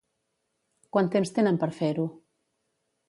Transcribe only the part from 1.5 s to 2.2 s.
per fer-ho?